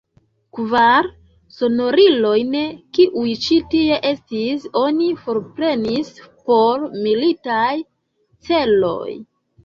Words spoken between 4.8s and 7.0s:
oni forprenis por